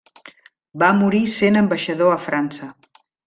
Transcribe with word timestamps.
Va 0.83 0.87
morir 1.01 1.19
sent 1.35 1.61
ambaixador 1.63 2.15
a 2.17 2.17
França. 2.27 2.73